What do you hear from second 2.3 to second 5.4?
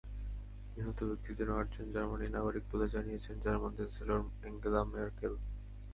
নাগরিক বলে জানিয়েছেন জার্মান চ্যান্সেলর অ্যাঙ্গেলা মেরকেল।